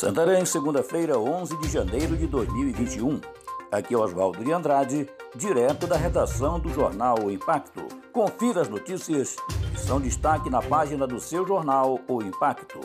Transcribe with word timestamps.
Santarém, 0.00 0.46
segunda-feira, 0.46 1.18
11 1.18 1.58
de 1.58 1.68
janeiro 1.68 2.16
de 2.16 2.26
2021. 2.26 3.20
Aqui 3.70 3.92
é 3.92 3.98
Oswaldo 3.98 4.42
de 4.42 4.50
Andrade, 4.50 5.06
direto 5.36 5.86
da 5.86 5.94
redação 5.94 6.58
do 6.58 6.70
jornal 6.70 7.18
O 7.22 7.30
Impacto. 7.30 7.82
Confira 8.10 8.62
as 8.62 8.68
notícias 8.70 9.36
que 9.74 9.78
são 9.78 10.00
destaque 10.00 10.48
na 10.48 10.62
página 10.62 11.06
do 11.06 11.20
seu 11.20 11.46
jornal 11.46 12.00
O 12.08 12.22
Impacto. 12.22 12.80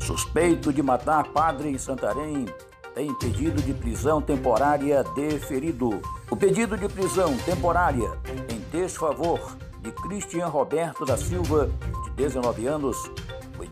Suspeito 0.00 0.72
de 0.72 0.82
matar 0.82 1.24
padre 1.24 1.68
em 1.68 1.76
Santarém 1.76 2.46
tem 2.94 3.12
pedido 3.16 3.60
de 3.60 3.74
prisão 3.74 4.22
temporária 4.22 5.04
deferido. 5.14 6.00
O 6.30 6.34
pedido 6.34 6.78
de 6.78 6.88
prisão 6.88 7.36
temporária 7.44 8.10
em 8.48 8.58
desfavor 8.70 9.54
de 9.82 9.92
Cristian 9.92 10.46
Roberto 10.46 11.04
da 11.04 11.18
Silva, 11.18 11.70
de 12.04 12.10
19 12.12 12.66
anos, 12.66 12.96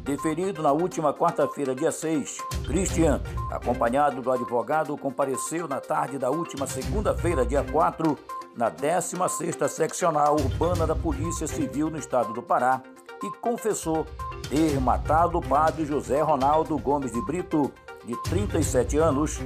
deferido 0.03 0.63
na 0.63 0.73
última 0.73 1.13
quarta-feira, 1.15 1.75
dia 1.75 1.93
6. 1.93 2.39
Christian, 2.67 3.21
acompanhado 3.51 4.21
do 4.21 4.31
advogado, 4.31 4.97
compareceu 4.97 5.69
na 5.69 5.81
tarde 5.81 6.19
da 6.19 6.31
última 6.31 6.67
segunda-feira, 6.67 7.47
dia 7.47 7.65
4, 7.65 8.19
na 8.57 8.71
16ª 8.71 9.69
Seccional 9.69 10.37
Urbana 10.37 10.87
da 10.87 10.95
Polícia 10.95 11.47
Civil 11.47 11.91
no 11.91 11.99
estado 11.99 12.33
do 12.33 12.43
Pará 12.43 12.83
e 13.23 13.31
confessou 13.39 14.07
ter 14.49 14.79
matado 14.81 15.39
o 15.39 15.43
padre 15.43 15.87
José 15.87 16.21
Ronaldo 16.21 16.77
Gomes 16.79 17.13
de 17.13 17.23
Brito, 17.25 17.73
de 18.05 18.21
37 18.25 18.99
anos, 18.99 19.39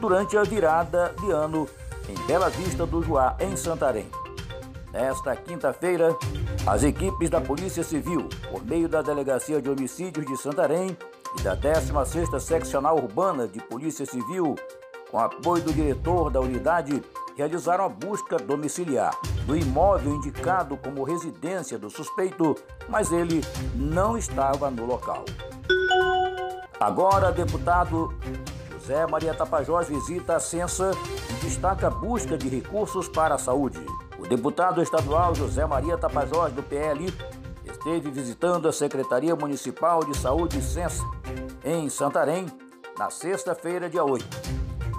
durante 0.00 0.36
a 0.36 0.42
virada 0.42 1.14
de 1.20 1.30
ano 1.30 1.66
em 2.08 2.26
Bela 2.26 2.50
Vista 2.50 2.84
do 2.84 3.02
Juá, 3.02 3.36
em 3.40 3.56
Santarém. 3.56 4.10
Nesta 4.92 5.34
quinta-feira, 5.34 6.14
as 6.66 6.84
equipes 6.84 7.28
da 7.28 7.40
Polícia 7.40 7.82
Civil, 7.82 8.28
por 8.50 8.64
meio 8.64 8.88
da 8.88 9.02
Delegacia 9.02 9.60
de 9.60 9.68
Homicídios 9.68 10.24
de 10.26 10.36
Santarém 10.36 10.96
e 11.38 11.42
da 11.42 11.56
16ª 11.56 12.38
Seccional 12.38 12.96
Urbana 12.96 13.48
de 13.48 13.60
Polícia 13.60 14.06
Civil, 14.06 14.54
com 15.10 15.18
apoio 15.18 15.62
do 15.64 15.72
diretor 15.72 16.30
da 16.30 16.40
unidade, 16.40 17.02
realizaram 17.36 17.84
a 17.84 17.88
busca 17.88 18.36
domiciliar 18.36 19.18
do 19.44 19.56
imóvel 19.56 20.14
indicado 20.14 20.76
como 20.76 21.02
residência 21.02 21.78
do 21.78 21.90
suspeito, 21.90 22.54
mas 22.88 23.10
ele 23.10 23.40
não 23.74 24.16
estava 24.16 24.70
no 24.70 24.86
local. 24.86 25.24
Agora, 26.78 27.32
deputado 27.32 28.14
José 28.70 29.06
Maria 29.06 29.34
Tapajós 29.34 29.88
visita 29.88 30.36
a 30.36 30.40
Censa 30.40 30.92
e 31.30 31.44
destaca 31.44 31.88
a 31.88 31.90
busca 31.90 32.36
de 32.36 32.48
recursos 32.48 33.08
para 33.08 33.34
a 33.34 33.38
saúde. 33.38 33.84
O 34.22 34.26
deputado 34.28 34.80
estadual 34.80 35.34
José 35.34 35.66
Maria 35.66 35.98
Tapajós, 35.98 36.52
do 36.52 36.62
PL, 36.62 37.12
esteve 37.64 38.08
visitando 38.08 38.68
a 38.68 38.72
Secretaria 38.72 39.34
Municipal 39.34 40.04
de 40.04 40.16
Saúde 40.16 40.60
e 40.60 40.62
Censa, 40.62 41.02
em 41.64 41.88
Santarém, 41.88 42.46
na 42.96 43.10
sexta-feira, 43.10 43.90
dia 43.90 44.04
8. 44.04 44.24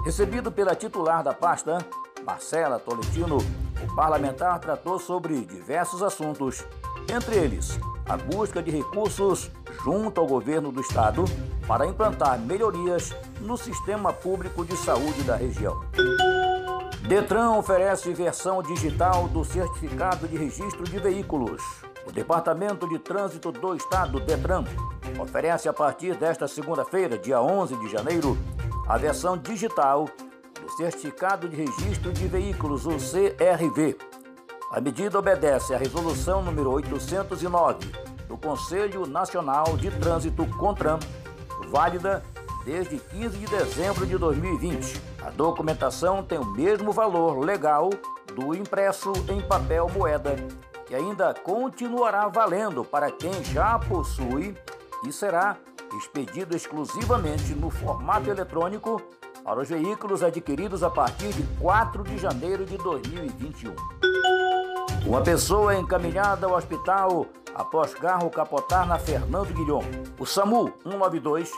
Recebido 0.04 0.52
pela 0.52 0.74
titular 0.74 1.24
da 1.24 1.32
pasta, 1.32 1.78
Marcela 2.22 2.78
Tolentino, 2.78 3.38
o 3.38 3.94
parlamentar 3.96 4.58
tratou 4.58 4.98
sobre 4.98 5.40
diversos 5.40 6.02
assuntos, 6.02 6.62
entre 7.10 7.34
eles 7.34 7.80
a 8.06 8.18
busca 8.18 8.62
de 8.62 8.70
recursos 8.70 9.50
junto 9.82 10.20
ao 10.20 10.26
governo 10.26 10.70
do 10.70 10.82
estado 10.82 11.24
para 11.66 11.86
implantar 11.86 12.38
melhorias 12.38 13.14
no 13.40 13.56
sistema 13.56 14.12
público 14.12 14.66
de 14.66 14.76
saúde 14.76 15.22
da 15.22 15.34
região. 15.34 15.80
Detran 17.06 17.50
oferece 17.58 18.14
versão 18.14 18.62
digital 18.62 19.28
do 19.28 19.44
certificado 19.44 20.26
de 20.26 20.38
registro 20.38 20.84
de 20.84 20.98
veículos. 20.98 21.60
O 22.06 22.10
Departamento 22.10 22.88
de 22.88 22.98
Trânsito 22.98 23.52
do 23.52 23.76
Estado, 23.76 24.18
Detran, 24.20 24.64
oferece 25.20 25.68
a 25.68 25.72
partir 25.72 26.16
desta 26.16 26.48
segunda-feira, 26.48 27.18
dia 27.18 27.42
11 27.42 27.76
de 27.76 27.90
janeiro, 27.90 28.38
a 28.88 28.96
versão 28.96 29.36
digital 29.36 30.06
do 30.58 30.70
Certificado 30.78 31.46
de 31.46 31.56
Registro 31.56 32.10
de 32.10 32.26
Veículos, 32.26 32.86
o 32.86 32.96
CRV. 32.96 33.98
A 34.72 34.80
medida 34.80 35.18
obedece 35.18 35.74
à 35.74 35.78
resolução 35.78 36.42
número 36.42 36.72
809 36.72 37.92
do 38.26 38.38
Conselho 38.38 39.06
Nacional 39.06 39.76
de 39.76 39.90
Trânsito 39.90 40.46
CONTRAN, 40.56 40.98
válida 41.68 42.22
desde 42.64 42.98
15 42.98 43.36
de 43.36 43.46
dezembro 43.46 44.06
de 44.06 44.16
2020. 44.16 45.00
A 45.22 45.30
documentação 45.30 46.22
tem 46.22 46.38
o 46.38 46.44
mesmo 46.44 46.92
valor 46.92 47.38
legal 47.38 47.90
do 48.34 48.54
impresso 48.54 49.12
em 49.28 49.40
papel 49.40 49.88
moeda 49.88 50.36
e 50.90 50.94
ainda 50.94 51.34
continuará 51.34 52.28
valendo 52.28 52.84
para 52.84 53.10
quem 53.10 53.32
já 53.44 53.78
possui 53.78 54.56
e 55.06 55.12
será 55.12 55.56
expedido 55.96 56.56
exclusivamente 56.56 57.54
no 57.54 57.70
formato 57.70 58.28
eletrônico 58.28 59.00
para 59.44 59.60
os 59.60 59.68
veículos 59.68 60.22
adquiridos 60.22 60.82
a 60.82 60.90
partir 60.90 61.28
de 61.28 61.42
4 61.58 62.02
de 62.02 62.18
janeiro 62.18 62.64
de 62.64 62.76
2021. 62.78 63.74
Uma 65.06 65.20
pessoa 65.20 65.76
encaminhada 65.76 66.46
ao 66.46 66.54
hospital 66.54 67.26
após 67.54 67.94
carro 67.94 68.30
capotar 68.30 68.86
na 68.86 68.98
Fernando 68.98 69.52
Guilhom. 69.52 69.84
O 70.18 70.24
SAMU 70.24 70.72
192 70.82 71.52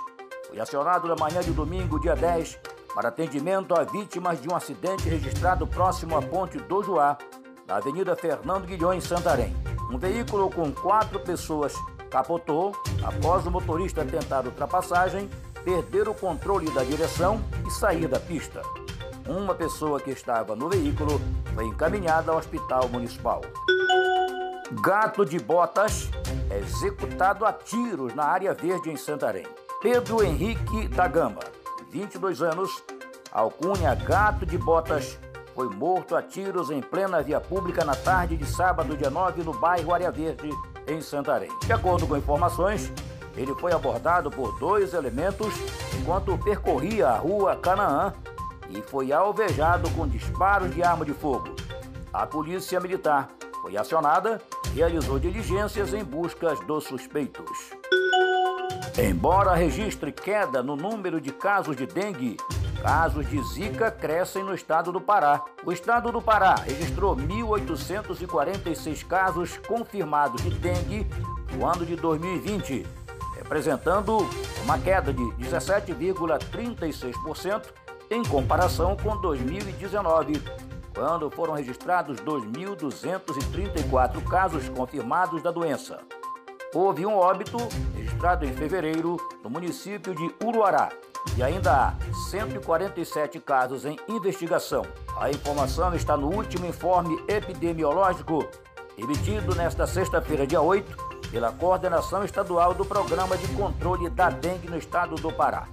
foi 0.56 0.62
acionado 0.62 1.06
na 1.06 1.14
manhã 1.16 1.42
de 1.42 1.50
domingo, 1.50 2.00
dia 2.00 2.16
10, 2.16 2.58
para 2.94 3.10
atendimento 3.10 3.74
a 3.78 3.84
vítimas 3.84 4.40
de 4.40 4.48
um 4.48 4.56
acidente 4.56 5.06
registrado 5.06 5.66
próximo 5.66 6.16
à 6.16 6.22
Ponte 6.22 6.56
do 6.58 6.82
Juá, 6.82 7.18
na 7.66 7.76
Avenida 7.76 8.16
Fernando 8.16 8.64
Guilhões, 8.64 9.04
Santarém. 9.04 9.54
Um 9.92 9.98
veículo 9.98 10.48
com 10.48 10.72
quatro 10.72 11.20
pessoas 11.20 11.74
capotou 12.08 12.72
após 13.04 13.44
o 13.44 13.50
motorista 13.50 14.02
tentar 14.02 14.46
ultrapassagem, 14.46 15.28
perder 15.62 16.08
o 16.08 16.14
controle 16.14 16.70
da 16.70 16.82
direção 16.82 17.38
e 17.66 17.70
sair 17.70 18.08
da 18.08 18.18
pista. 18.18 18.62
Uma 19.28 19.54
pessoa 19.54 20.00
que 20.00 20.10
estava 20.10 20.56
no 20.56 20.70
veículo 20.70 21.20
foi 21.54 21.66
encaminhada 21.66 22.32
ao 22.32 22.38
hospital 22.38 22.88
municipal. 22.88 23.42
Gato 24.80 25.22
de 25.26 25.38
botas 25.38 26.08
é 26.48 26.58
executado 26.60 27.44
a 27.44 27.52
tiros 27.52 28.14
na 28.14 28.24
área 28.24 28.54
verde 28.54 28.88
em 28.88 28.96
Santarém. 28.96 29.46
Pedro 29.80 30.24
Henrique 30.24 30.88
da 30.88 31.06
Gama, 31.06 31.40
22 31.90 32.40
anos, 32.40 32.82
alcunha 33.30 33.94
Gato 33.94 34.46
de 34.46 34.56
Botas, 34.56 35.18
foi 35.54 35.68
morto 35.68 36.16
a 36.16 36.22
tiros 36.22 36.70
em 36.70 36.80
plena 36.80 37.22
via 37.22 37.40
pública 37.40 37.84
na 37.84 37.94
tarde 37.94 38.36
de 38.38 38.46
sábado, 38.46 38.96
dia 38.96 39.10
9, 39.10 39.42
no 39.42 39.52
bairro 39.52 39.92
Área 39.92 40.10
Verde, 40.10 40.50
em 40.88 41.00
Santarém. 41.02 41.50
De 41.64 41.72
acordo 41.74 42.06
com 42.06 42.16
informações, 42.16 42.90
ele 43.36 43.54
foi 43.56 43.72
abordado 43.72 44.30
por 44.30 44.58
dois 44.58 44.94
elementos 44.94 45.52
enquanto 46.00 46.38
percorria 46.38 47.08
a 47.08 47.18
rua 47.18 47.54
Canaã 47.56 48.14
e 48.70 48.80
foi 48.80 49.12
alvejado 49.12 49.90
com 49.90 50.08
disparos 50.08 50.74
de 50.74 50.82
arma 50.82 51.04
de 51.04 51.12
fogo. 51.12 51.54
A 52.12 52.26
polícia 52.26 52.80
militar 52.80 53.28
foi 53.60 53.76
acionada 53.76 54.40
e 54.72 54.76
realizou 54.76 55.18
diligências 55.18 55.92
em 55.92 56.02
busca 56.02 56.54
dos 56.66 56.84
suspeitos. 56.84 57.76
Embora 58.98 59.54
registre 59.54 60.10
queda 60.10 60.62
no 60.62 60.74
número 60.74 61.20
de 61.20 61.30
casos 61.30 61.76
de 61.76 61.84
dengue, 61.84 62.38
casos 62.80 63.28
de 63.28 63.38
Zika 63.42 63.90
crescem 63.90 64.42
no 64.42 64.54
estado 64.54 64.90
do 64.90 65.02
Pará. 65.02 65.44
O 65.66 65.72
estado 65.72 66.10
do 66.10 66.22
Pará 66.22 66.54
registrou 66.54 67.14
1.846 67.14 69.06
casos 69.06 69.58
confirmados 69.68 70.42
de 70.42 70.48
dengue 70.48 71.06
no 71.52 71.66
ano 71.66 71.84
de 71.84 71.94
2020, 71.94 72.86
representando 73.36 74.26
uma 74.64 74.78
queda 74.78 75.12
de 75.12 75.22
17,36% 75.22 77.64
em 78.10 78.24
comparação 78.24 78.96
com 78.96 79.14
2019, 79.18 80.42
quando 80.94 81.28
foram 81.28 81.52
registrados 81.52 82.18
2.234 82.20 84.24
casos 84.24 84.70
confirmados 84.70 85.42
da 85.42 85.50
doença. 85.50 85.98
Houve 86.76 87.06
um 87.06 87.16
óbito 87.16 87.56
registrado 87.94 88.44
em 88.44 88.52
fevereiro 88.52 89.16
no 89.42 89.48
município 89.48 90.14
de 90.14 90.30
Uruará 90.44 90.90
e 91.34 91.42
ainda 91.42 91.72
há 91.72 91.94
147 92.28 93.40
casos 93.40 93.86
em 93.86 93.98
investigação. 94.06 94.84
A 95.18 95.30
informação 95.30 95.94
está 95.94 96.18
no 96.18 96.30
último 96.30 96.66
informe 96.66 97.18
epidemiológico 97.28 98.46
emitido 98.98 99.54
nesta 99.54 99.86
sexta-feira, 99.86 100.46
dia 100.46 100.60
8, 100.60 101.30
pela 101.30 101.50
Coordenação 101.50 102.22
Estadual 102.22 102.74
do 102.74 102.84
Programa 102.84 103.38
de 103.38 103.48
Controle 103.54 104.10
da 104.10 104.28
Dengue 104.28 104.68
no 104.68 104.76
estado 104.76 105.14
do 105.14 105.32
Pará. 105.32 105.68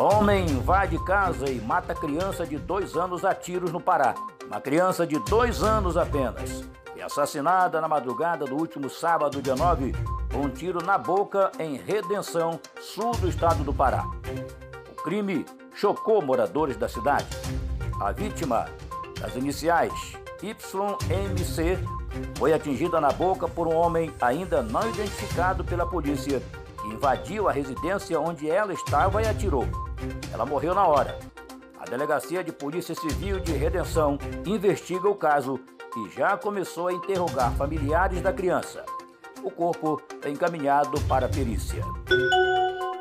Homem 0.00 0.46
invade 0.46 0.98
casa 1.04 1.48
e 1.48 1.60
mata 1.60 1.94
criança 1.94 2.44
de 2.44 2.58
dois 2.58 2.96
anos 2.96 3.24
a 3.24 3.32
tiros 3.32 3.70
no 3.70 3.80
Pará. 3.80 4.16
Uma 4.48 4.60
criança 4.60 5.06
de 5.06 5.16
dois 5.20 5.62
anos 5.62 5.96
apenas 5.96 6.66
e 6.96 7.02
assassinada 7.02 7.80
na 7.80 7.86
madrugada 7.86 8.46
do 8.46 8.56
último 8.56 8.88
sábado, 8.88 9.42
dia 9.42 9.54
9, 9.54 9.92
com 10.32 10.40
um 10.40 10.48
tiro 10.48 10.82
na 10.82 10.96
boca 10.96 11.52
em 11.58 11.76
Redenção, 11.76 12.58
sul 12.80 13.12
do 13.16 13.28
estado 13.28 13.62
do 13.62 13.72
Pará. 13.72 14.04
O 14.90 15.02
crime 15.02 15.44
chocou 15.74 16.22
moradores 16.22 16.76
da 16.76 16.88
cidade. 16.88 17.26
A 18.00 18.12
vítima, 18.12 18.66
das 19.20 19.36
iniciais 19.36 19.92
YMC, 20.42 21.78
foi 22.36 22.54
atingida 22.54 23.00
na 23.00 23.12
boca 23.12 23.46
por 23.46 23.68
um 23.68 23.74
homem 23.74 24.10
ainda 24.20 24.62
não 24.62 24.88
identificado 24.88 25.62
pela 25.64 25.86
polícia 25.86 26.42
que 26.80 26.88
invadiu 26.88 27.46
a 27.48 27.52
residência 27.52 28.18
onde 28.18 28.50
ela 28.50 28.72
estava 28.72 29.22
e 29.22 29.28
atirou. 29.28 29.66
Ela 30.32 30.46
morreu 30.46 30.74
na 30.74 30.86
hora. 30.86 31.18
A 31.78 31.84
Delegacia 31.84 32.42
de 32.42 32.52
Polícia 32.52 32.94
Civil 32.94 33.38
de 33.38 33.52
Redenção 33.52 34.18
investiga 34.46 35.08
o 35.08 35.14
caso 35.14 35.60
e 35.96 36.10
já 36.10 36.36
começou 36.36 36.88
a 36.88 36.92
interrogar 36.92 37.52
familiares 37.52 38.20
da 38.20 38.32
criança. 38.32 38.84
O 39.42 39.50
corpo 39.50 40.00
é 40.22 40.28
encaminhado 40.28 41.00
para 41.02 41.26
a 41.26 41.28
perícia. 41.28 41.82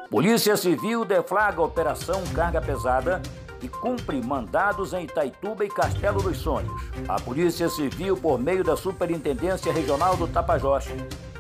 Polícia 0.10 0.56
Civil 0.56 1.04
deflaga 1.04 1.60
a 1.60 1.66
Operação 1.66 2.24
Carga 2.34 2.62
Pesada 2.62 3.22
e 3.62 3.68
cumpre 3.68 4.22
mandados 4.22 4.94
em 4.94 5.04
Itaituba 5.04 5.66
e 5.66 5.70
Castelo 5.70 6.22
dos 6.22 6.38
Sonhos. 6.38 6.72
A 7.08 7.20
Polícia 7.20 7.68
Civil, 7.68 8.16
por 8.16 8.40
meio 8.40 8.64
da 8.64 8.78
Superintendência 8.78 9.74
Regional 9.74 10.16
do 10.16 10.28
Tapajós, 10.28 10.86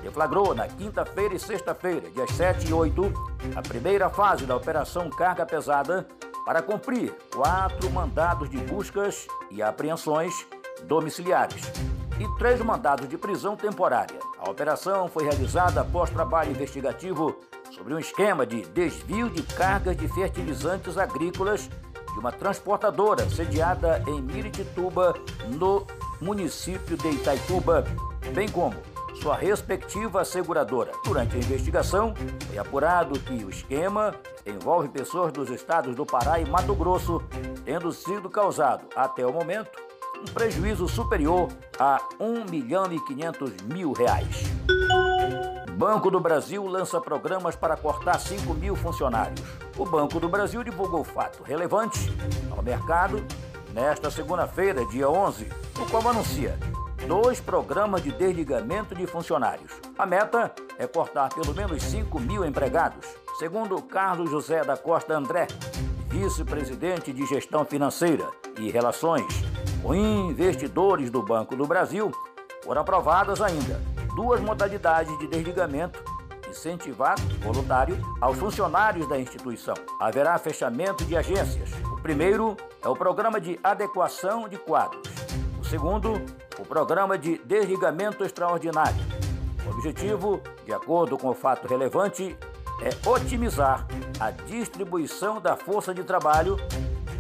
deflagrou 0.02 0.54
na 0.54 0.68
quinta-feira 0.68 1.36
e 1.36 1.40
sexta-feira, 1.40 2.10
dias 2.10 2.31
7 2.31 2.68
e 2.68 2.74
8, 2.74 3.13
a 3.56 3.62
primeira 3.62 4.10
fase 4.10 4.46
da 4.46 4.56
Operação 4.56 5.10
Carga 5.10 5.46
Pesada 5.46 6.07
para 6.46 6.62
cumprir 6.62 7.12
quatro 7.34 7.90
mandados 7.90 8.50
de 8.50 8.57
buscas 8.57 9.28
e 9.50 9.63
apreensões 9.63 10.46
domiciliares 10.83 11.72
e 12.19 12.38
três 12.38 12.60
mandados 12.62 13.07
de 13.07 13.18
prisão 13.18 13.56
temporária. 13.56 14.19
A 14.38 14.50
operação 14.50 15.07
foi 15.07 15.24
realizada 15.24 15.81
após 15.81 16.10
trabalho 16.10 16.51
investigativo 16.51 17.36
sobre 17.72 17.94
um 17.94 18.00
esquema 18.00 18.45
de 18.45 18.62
desvio 18.62 19.30
de 19.30 19.44
cargas 19.44 19.98
de 19.98 20.07
fertilizantes 20.07 20.98
agrícolas 20.98 21.69
de 22.13 22.19
uma 22.19 22.31
transportadora 22.31 23.30
sediada 23.30 24.01
em 24.07 24.22
Miritituba, 24.22 25.16
no 25.50 25.86
município 26.22 26.95
de 26.95 27.10
Itaituba, 27.10 27.83
bem 28.33 28.48
como 28.48 28.75
sua 29.21 29.36
respectiva 29.36 30.24
seguradora. 30.24 30.92
Durante 31.04 31.36
a 31.36 31.39
investigação, 31.39 32.13
foi 32.48 32.57
apurado 32.57 33.19
que 33.19 33.44
o 33.44 33.50
esquema 33.50 34.16
envolve 34.45 34.88
pessoas 34.88 35.31
dos 35.33 35.50
estados 35.50 35.95
do 35.95 36.06
Pará 36.06 36.39
e 36.39 36.45
Mato 36.45 36.75
Grosso, 36.75 37.21
tendo 37.66 37.92
sido 37.92 38.30
causado, 38.30 38.86
até 38.95 39.25
o 39.25 39.33
momento, 39.33 39.85
um 40.22 40.26
prejuízo 40.26 40.88
superior 40.88 41.50
a 41.80 42.00
1 42.20 42.46
milhão 42.50 42.92
e 42.92 43.00
500 43.00 43.52
mil 43.64 43.94
reais. 43.94 44.44
Banco 45.78 46.10
do 46.10 46.20
Brasil 46.20 46.66
lança 46.66 47.02
programas 47.02 47.56
para 47.56 47.76
cortar 47.76 48.18
5 48.20 48.54
mil 48.54 48.76
funcionários. 48.76 49.42
O 49.78 49.86
Banco 49.86 50.20
do 50.20 50.30
Brasil 50.30 50.64
divulgou 50.64 51.04
fato 51.04 51.44
relevante 51.44 52.00
ao 52.56 52.64
mercado 52.64 53.26
nesta 53.74 54.10
segunda-feira, 54.10 54.86
dia 54.86 55.10
11, 55.10 55.50
no 55.78 55.86
qual 55.88 56.08
anuncia 56.08 56.58
dois 57.06 57.40
programas 57.40 58.02
de 58.02 58.12
desligamento 58.12 58.96
de 58.96 59.06
funcionários. 59.06 59.72
A 59.98 60.06
meta 60.06 60.54
é 60.80 60.88
cortar 60.88 61.30
pelo 61.30 61.54
menos 61.54 61.84
5 61.84 62.20
mil 62.20 62.46
empregados, 62.46 63.06
segundo 63.38 63.82
Carlos 63.82 64.32
José 64.32 64.64
da 64.64 64.78
Costa 64.78 65.14
André, 65.14 65.48
vice-presidente 66.08 67.12
de 67.12 67.26
Gestão 67.26 67.66
Financeira 67.66 68.26
e 68.58 68.72
Relações 68.72 69.44
com 69.86 69.94
Investidores 69.94 71.12
do 71.12 71.22
Banco 71.22 71.56
do 71.56 71.68
Brasil. 71.68 72.12
Foram 72.64 72.82
aprovadas 72.82 73.40
ainda 73.40 73.80
duas 74.16 74.42
modalidades 74.42 75.16
de 75.20 75.28
desligamento 75.28 76.04
incentivado 76.50 77.22
voluntário 77.44 77.96
aos 78.20 78.40
funcionários 78.40 79.08
da 79.08 79.20
instituição. 79.20 79.76
Haverá 80.00 80.40
fechamento 80.40 81.06
de 81.06 81.16
agências. 81.16 81.70
O 81.94 82.02
primeiro 82.02 82.58
é 82.84 82.88
o 82.88 82.96
programa 82.96 83.40
de 83.40 83.60
adequação 83.64 84.50
de 84.50 84.58
quadros. 84.58 85.08
O 85.60 85.64
segundo, 85.64 86.14
o 86.58 86.66
programa 86.66 87.16
de 87.16 87.38
desligamento 87.46 88.24
extraordinário. 88.24 88.98
O 89.68 89.70
objetivo, 89.70 90.42
de 90.66 90.74
acordo 90.74 91.16
com 91.16 91.30
o 91.30 91.36
fato 91.36 91.68
relevante, 91.68 92.36
é 92.81 93.08
otimizar 93.08 93.86
a 94.20 94.31
distribuição 94.31 95.40
da 95.40 95.56
força 95.56 95.94
de 95.94 96.04
trabalho, 96.04 96.58